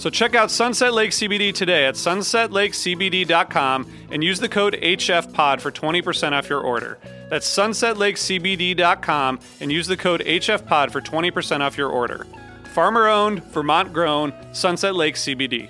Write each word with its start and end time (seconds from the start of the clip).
So 0.00 0.08
check 0.08 0.34
out 0.34 0.50
Sunset 0.50 0.94
Lake 0.94 1.10
CBD 1.10 1.52
today 1.52 1.84
at 1.84 1.94
sunsetlakecbd.com 1.94 3.86
and 4.10 4.24
use 4.24 4.40
the 4.40 4.48
code 4.48 4.72
HFPOD 4.80 5.60
for 5.60 5.70
20% 5.70 6.32
off 6.32 6.48
your 6.48 6.62
order. 6.62 6.98
That's 7.28 7.46
sunsetlakecbd.com 7.46 9.40
and 9.60 9.70
use 9.70 9.86
the 9.86 9.98
code 9.98 10.22
HFPOD 10.22 10.90
for 10.90 11.02
20% 11.02 11.60
off 11.60 11.76
your 11.76 11.90
order. 11.90 12.26
Farmer 12.72 13.08
owned, 13.08 13.44
Vermont 13.52 13.92
grown, 13.92 14.32
Sunset 14.54 14.94
Lake 14.94 15.16
CBD. 15.16 15.68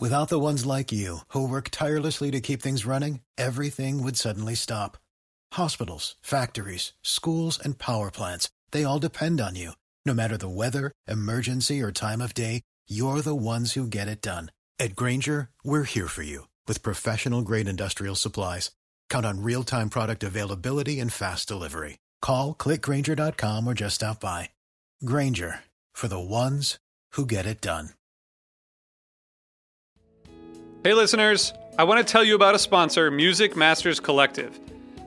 Without 0.00 0.30
the 0.30 0.40
ones 0.40 0.64
like 0.64 0.90
you, 0.90 1.18
who 1.28 1.46
work 1.46 1.68
tirelessly 1.70 2.30
to 2.30 2.40
keep 2.40 2.62
things 2.62 2.86
running, 2.86 3.20
everything 3.36 4.02
would 4.02 4.16
suddenly 4.16 4.54
stop. 4.54 4.96
Hospitals, 5.52 6.16
factories, 6.22 6.94
schools, 7.02 7.60
and 7.62 7.78
power 7.78 8.10
plants, 8.10 8.48
they 8.74 8.84
all 8.84 8.98
depend 8.98 9.40
on 9.40 9.56
you. 9.56 9.72
No 10.04 10.12
matter 10.12 10.36
the 10.36 10.50
weather, 10.50 10.92
emergency, 11.08 11.80
or 11.80 11.90
time 11.90 12.20
of 12.20 12.34
day, 12.34 12.60
you're 12.86 13.22
the 13.22 13.34
ones 13.34 13.72
who 13.72 13.86
get 13.86 14.08
it 14.08 14.20
done. 14.20 14.50
At 14.78 14.94
Grainger, 14.94 15.48
we're 15.64 15.84
here 15.84 16.08
for 16.08 16.24
you 16.24 16.48
with 16.66 16.82
professional 16.82 17.40
grade 17.40 17.68
industrial 17.68 18.16
supplies. 18.16 18.72
Count 19.08 19.24
on 19.24 19.42
real 19.42 19.62
time 19.62 19.88
product 19.88 20.22
availability 20.22 21.00
and 21.00 21.10
fast 21.10 21.48
delivery. 21.48 21.96
Call 22.20 22.54
clickgrainger.com 22.54 23.66
or 23.66 23.72
just 23.72 23.94
stop 23.94 24.20
by. 24.20 24.50
Grainger 25.04 25.60
for 25.94 26.08
the 26.08 26.20
ones 26.20 26.78
who 27.12 27.24
get 27.24 27.46
it 27.46 27.62
done. 27.62 27.90
Hey, 30.82 30.92
listeners, 30.92 31.54
I 31.78 31.84
want 31.84 32.06
to 32.06 32.12
tell 32.12 32.24
you 32.24 32.34
about 32.34 32.54
a 32.54 32.58
sponsor, 32.58 33.10
Music 33.10 33.56
Masters 33.56 34.00
Collective. 34.00 34.58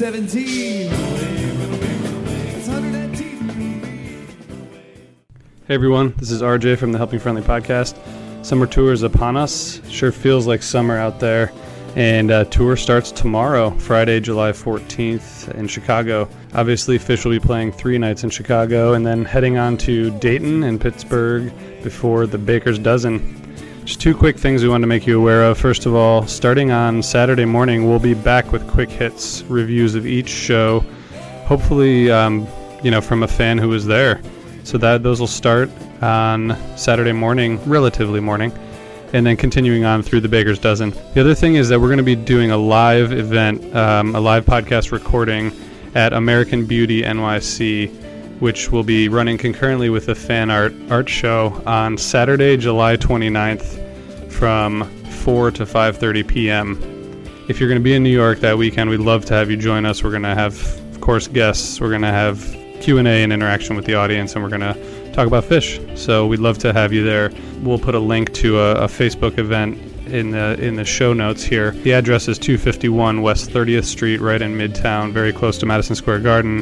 Moment 0.00 0.30
17. 0.30 0.90
It's 2.54 2.68
119. 2.68 3.48
Hey 5.66 5.74
everyone, 5.74 6.14
this 6.18 6.30
is 6.30 6.40
RJ 6.42 6.78
from 6.78 6.92
the 6.92 6.98
Helping 6.98 7.18
Friendly 7.18 7.42
podcast. 7.42 7.98
Summer 8.44 8.66
tour 8.66 8.92
is 8.92 9.02
upon 9.02 9.36
us. 9.36 9.80
Sure 9.88 10.12
feels 10.12 10.46
like 10.46 10.62
summer 10.62 10.96
out 10.96 11.18
there. 11.18 11.52
And 11.96 12.30
uh, 12.30 12.44
tour 12.44 12.76
starts 12.76 13.10
tomorrow, 13.10 13.70
Friday, 13.70 14.20
July 14.20 14.52
14th 14.52 15.52
in 15.54 15.66
Chicago. 15.66 16.28
Obviously, 16.54 16.98
Phish 16.98 17.24
will 17.24 17.32
be 17.32 17.40
playing 17.40 17.72
three 17.72 17.98
nights 17.98 18.22
in 18.22 18.30
Chicago 18.30 18.92
and 18.92 19.04
then 19.04 19.24
heading 19.24 19.58
on 19.58 19.76
to 19.78 20.16
Dayton 20.18 20.62
and 20.62 20.80
Pittsburgh 20.80 21.52
before 21.82 22.26
the 22.26 22.38
Baker's 22.38 22.78
Dozen. 22.78 23.37
Just 23.88 24.02
two 24.02 24.14
quick 24.14 24.36
things 24.36 24.62
we 24.62 24.68
want 24.68 24.82
to 24.82 24.86
make 24.86 25.06
you 25.06 25.18
aware 25.18 25.44
of. 25.44 25.56
First 25.56 25.86
of 25.86 25.94
all, 25.94 26.26
starting 26.26 26.70
on 26.70 27.02
Saturday 27.02 27.46
morning, 27.46 27.88
we'll 27.88 27.98
be 27.98 28.12
back 28.12 28.52
with 28.52 28.68
quick 28.68 28.90
hits 28.90 29.40
reviews 29.44 29.94
of 29.94 30.06
each 30.06 30.28
show. 30.28 30.80
Hopefully, 31.46 32.10
um, 32.10 32.46
you 32.82 32.90
know, 32.90 33.00
from 33.00 33.22
a 33.22 33.26
fan 33.26 33.56
who 33.56 33.70
was 33.70 33.86
there. 33.86 34.20
So 34.62 34.76
that 34.76 35.02
those 35.02 35.20
will 35.20 35.26
start 35.26 35.70
on 36.02 36.54
Saturday 36.76 37.12
morning, 37.12 37.58
relatively 37.64 38.20
morning, 38.20 38.52
and 39.14 39.24
then 39.24 39.38
continuing 39.38 39.86
on 39.86 40.02
through 40.02 40.20
the 40.20 40.28
Baker's 40.28 40.58
Dozen. 40.58 40.90
The 41.14 41.22
other 41.22 41.34
thing 41.34 41.54
is 41.54 41.70
that 41.70 41.80
we're 41.80 41.88
going 41.88 41.96
to 41.96 42.02
be 42.02 42.14
doing 42.14 42.50
a 42.50 42.58
live 42.58 43.10
event, 43.10 43.74
um, 43.74 44.14
a 44.14 44.20
live 44.20 44.44
podcast 44.44 44.92
recording 44.92 45.50
at 45.94 46.12
American 46.12 46.66
Beauty 46.66 47.04
NYC, 47.04 48.17
which 48.40 48.70
will 48.70 48.84
be 48.84 49.08
running 49.08 49.38
concurrently 49.38 49.90
with 49.90 50.08
a 50.08 50.14
PhanArt 50.14 50.90
art 50.90 51.08
show 51.08 51.62
on 51.66 51.98
Saturday, 51.98 52.56
July 52.56 52.96
29th, 52.96 54.30
from 54.30 54.84
4 55.10 55.50
to 55.52 55.64
5:30 55.64 56.26
p.m. 56.28 57.24
If 57.48 57.58
you're 57.58 57.68
going 57.68 57.80
to 57.80 57.84
be 57.84 57.94
in 57.94 58.02
New 58.02 58.10
York 58.10 58.40
that 58.40 58.58
weekend, 58.58 58.90
we'd 58.90 59.00
love 59.00 59.24
to 59.26 59.34
have 59.34 59.50
you 59.50 59.56
join 59.56 59.86
us. 59.86 60.04
We're 60.04 60.10
going 60.10 60.22
to 60.22 60.34
have, 60.34 60.54
of 60.94 61.00
course, 61.00 61.26
guests. 61.26 61.80
We're 61.80 61.88
going 61.88 62.02
to 62.02 62.08
have 62.08 62.38
Q&A 62.80 63.22
and 63.22 63.32
interaction 63.32 63.74
with 63.74 63.86
the 63.86 63.94
audience, 63.94 64.34
and 64.34 64.42
we're 64.42 64.50
going 64.50 64.60
to 64.60 65.12
talk 65.12 65.26
about 65.26 65.44
Phish. 65.44 65.98
So 65.98 66.26
we'd 66.26 66.40
love 66.40 66.58
to 66.58 66.72
have 66.72 66.92
you 66.92 67.02
there. 67.02 67.32
We'll 67.62 67.78
put 67.78 67.94
a 67.94 67.98
link 67.98 68.32
to 68.34 68.60
a, 68.60 68.84
a 68.84 68.86
Facebook 68.86 69.38
event 69.38 69.78
in 70.06 70.30
the 70.30 70.58
in 70.60 70.76
the 70.76 70.84
show 70.84 71.12
notes 71.12 71.42
here. 71.42 71.72
The 71.72 71.92
address 71.92 72.28
is 72.28 72.38
251 72.38 73.22
West 73.22 73.50
30th 73.50 73.84
Street, 73.84 74.20
right 74.20 74.40
in 74.40 74.54
Midtown, 74.56 75.12
very 75.12 75.32
close 75.32 75.58
to 75.58 75.66
Madison 75.66 75.96
Square 75.96 76.20
Garden. 76.20 76.60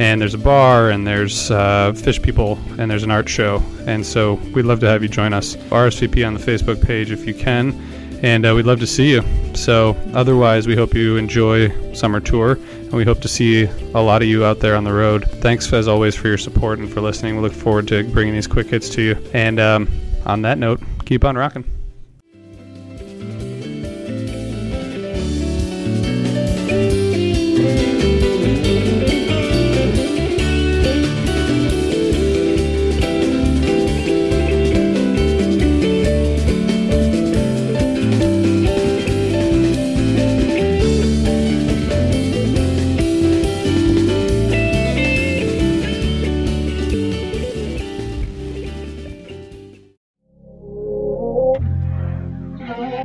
And 0.00 0.20
there's 0.20 0.34
a 0.34 0.38
bar, 0.38 0.90
and 0.90 1.06
there's 1.06 1.50
uh, 1.50 1.92
Phish 1.94 2.22
people, 2.22 2.58
and 2.78 2.90
there's 2.90 3.04
an 3.04 3.10
art 3.10 3.28
show. 3.28 3.62
And 3.86 4.04
so 4.04 4.34
we'd 4.54 4.64
love 4.64 4.80
to 4.80 4.88
have 4.88 5.02
you 5.02 5.08
join 5.08 5.32
us. 5.32 5.56
RSVP 5.56 6.26
on 6.26 6.34
the 6.34 6.40
Facebook 6.40 6.84
page 6.84 7.12
if 7.12 7.26
you 7.26 7.34
can 7.34 7.78
and 8.22 8.46
uh, 8.46 8.54
we'd 8.54 8.66
love 8.66 8.80
to 8.80 8.86
see 8.86 9.10
you. 9.10 9.22
So, 9.54 9.96
otherwise, 10.12 10.66
we 10.66 10.76
hope 10.76 10.94
you 10.94 11.16
enjoy 11.16 11.92
summer 11.94 12.20
tour, 12.20 12.52
and 12.52 12.92
we 12.92 13.04
hope 13.04 13.20
to 13.20 13.28
see 13.28 13.64
a 13.64 14.00
lot 14.00 14.22
of 14.22 14.28
you 14.28 14.44
out 14.44 14.60
there 14.60 14.76
on 14.76 14.84
the 14.84 14.92
road. 14.92 15.28
Thanks 15.40 15.72
as 15.72 15.88
always 15.88 16.14
for 16.14 16.28
your 16.28 16.38
support 16.38 16.78
and 16.78 16.90
for 16.90 17.00
listening. 17.00 17.36
We 17.36 17.42
look 17.42 17.52
forward 17.52 17.88
to 17.88 18.04
bringing 18.12 18.34
these 18.34 18.46
quick 18.46 18.68
hits 18.68 18.88
to 18.90 19.02
you. 19.02 19.30
And 19.32 19.58
um, 19.58 19.88
on 20.26 20.42
that 20.42 20.58
note, 20.58 20.80
keep 21.06 21.24
on 21.24 21.36
rocking. 21.36 21.79